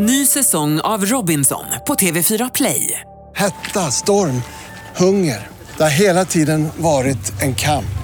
[0.00, 3.00] Ny säsong av Robinson på TV4 Play.
[3.36, 4.42] Hetta, storm,
[4.96, 5.46] hunger.
[5.76, 7.98] Det har hela tiden varit en kamp.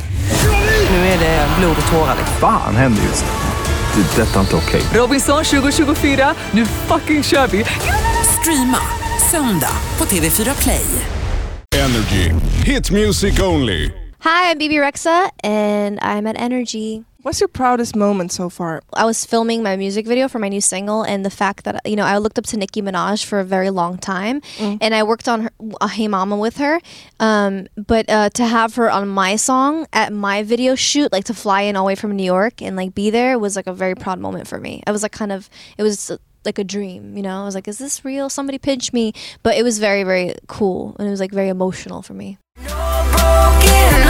[0.91, 2.17] Nu är det blod och tårar.
[2.41, 4.03] Fan händer just nu.
[4.03, 4.23] Det.
[4.23, 4.83] är Detta är inte okej.
[4.95, 7.65] Robinson 2024, nu fucking kör vi!
[8.41, 8.81] Streama
[9.31, 10.87] söndag på TV4 Play.
[11.77, 12.31] Energy.
[12.65, 13.85] Hit music only.
[14.25, 17.05] Hi, I'm BB Rexa, and I'm at Energy.
[17.25, 18.83] What's your proudest moment so far?
[18.93, 21.97] I was filming my music video for my new single, and the fact that you
[21.97, 25.27] know I looked up to Nicki Minaj for a very long time, and I worked
[25.27, 26.81] on her, uh, Hey Mama with her.
[27.21, 31.35] Um, but uh, to have her on my song at my video shoot, like to
[31.35, 33.73] fly in all the way from New York and like be there, was like a
[33.73, 34.83] very proud moment for me.
[34.87, 36.11] I was like kind of it was.
[36.11, 37.41] uh, Like a dream, you know.
[37.41, 38.29] I was like, "Is this real?
[38.29, 42.03] Somebody pinch me!" But it was very, very cool, and it was like very emotional
[42.03, 42.37] for me.
[42.69, 44.03] Broken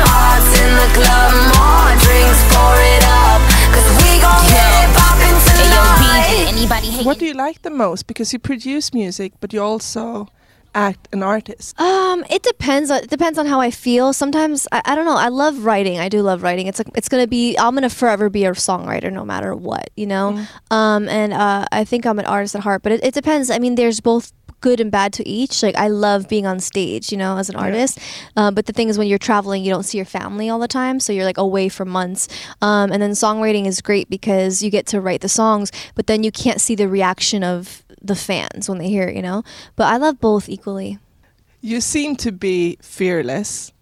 [7.04, 8.06] What do you like the most?
[8.06, 10.28] Because you produce music, but you also
[10.74, 11.78] act an artist.
[11.80, 12.90] Um, it depends.
[12.90, 14.12] on- It depends on how I feel.
[14.12, 15.16] Sometimes I, I don't know.
[15.16, 15.98] I love writing.
[16.00, 16.66] I do love writing.
[16.66, 17.56] It's like it's gonna be.
[17.58, 19.90] I'm gonna forever be a songwriter, no matter what.
[19.96, 20.44] You know.
[20.70, 22.82] Um, and uh, I think I'm an artist at heart.
[22.82, 23.50] But it, it depends.
[23.50, 24.32] I mean, there's both
[24.64, 25.62] good and bad to each.
[25.62, 27.98] Like I love being on stage, you know, as an artist.
[28.34, 30.72] Uh, but the thing is, when you're traveling, you don't see your family all the
[30.82, 32.28] time, so you're like away for months.
[32.62, 36.24] Um, and then songwriting is great because you get to write the songs, but then
[36.24, 39.42] you can't see the reaction of the fans when they hear it, you know.
[39.76, 40.98] But I love both equally.
[41.60, 43.72] You seem to be fearless.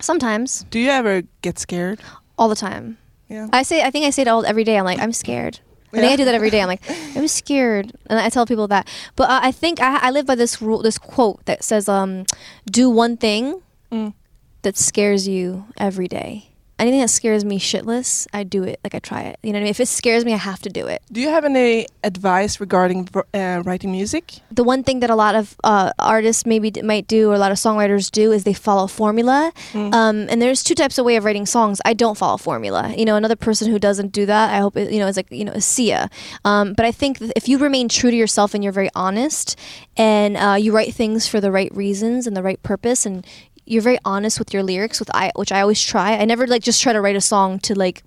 [0.00, 2.00] Sometimes, Do you ever get scared?
[2.38, 2.96] all the time.
[3.28, 3.48] Yeah.
[3.52, 4.76] I say, I think I say it all every day.
[4.78, 5.60] I'm like, I'm scared.
[5.92, 6.60] I think I do that every day.
[6.62, 6.82] I'm like,
[7.16, 8.88] I'm scared, and I tell people that.
[9.16, 12.24] But uh, I think I, I live by this rule, this quote that says, um,
[12.70, 14.14] "Do one thing Mm.
[14.62, 16.51] that scares you every day.
[16.82, 18.76] Anything that scares me shitless, I do it.
[18.84, 19.38] Like I try it.
[19.42, 19.70] You know what I mean?
[19.76, 21.00] If it scares me, I have to do it.
[21.12, 24.24] Do you have any advice regarding uh, writing music?
[24.50, 27.38] the one thing that a lot of uh, artists maybe d- might do or a
[27.38, 31.16] lot of songwriters do is they follow formula um, and there's two types of way
[31.16, 34.52] of writing songs i don't follow formula you know another person who doesn't do that
[34.52, 36.10] i hope it, you know is like you know sia
[36.44, 39.58] um, but i think if you remain true to yourself and you're very honest
[39.96, 43.26] and uh, you write things for the right reasons and the right purpose and
[43.66, 46.62] you're very honest with your lyrics with i which i always try i never like
[46.62, 48.02] just try to write a song to like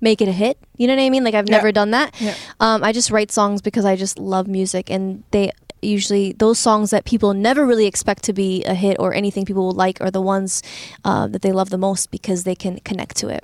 [0.00, 0.56] make it a hit.
[0.76, 1.24] You know what I mean?
[1.24, 1.56] Like I've Yeah.
[1.56, 2.14] never done that.
[2.20, 2.34] Yeah.
[2.60, 5.50] Um, I just write songs because I just love music, and they
[5.82, 9.66] usually those songs that people never really expect to be a hit or anything people
[9.66, 10.62] will like are the ones
[11.04, 13.42] uh, that they love the most because they can connect to it.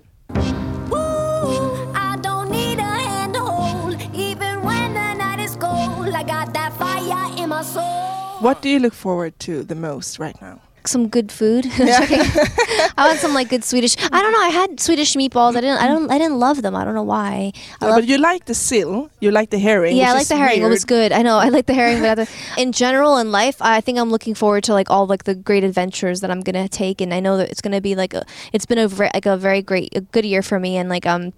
[0.92, 6.08] Ooh, I don't need a hand to hold, even when the night is cold.
[6.14, 8.38] I got that fire in my soul.
[8.38, 10.60] What do you look forward to the most right now?
[10.86, 11.64] Some good food.
[11.78, 13.96] I want some like good Swedish.
[13.98, 14.40] I don't know.
[14.40, 15.56] I had Swedish meatballs.
[15.56, 15.78] I didn't.
[15.78, 16.10] I don't.
[16.10, 16.76] I didn't love them.
[16.76, 17.52] I don't know why.
[17.80, 19.10] I Uh, but you like the seal.
[19.20, 19.96] you like the herring.
[19.96, 20.60] Yeah, I like the herring.
[20.62, 21.10] It was good.
[21.10, 21.38] I know.
[21.38, 22.26] I like the herring, but other,
[22.58, 25.64] in general in life, I think I'm looking forward to like all like the great
[25.64, 28.24] adventures that I'm gonna take, and I know that it's gonna be like a.
[28.52, 31.06] It's been a ver- like a very great, a good year for me, and like
[31.06, 31.32] um,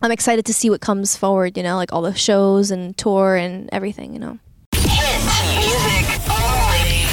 [0.00, 1.58] I'm excited to see what comes forward.
[1.58, 4.14] You know, like all the shows and tour and everything.
[4.14, 4.38] You know.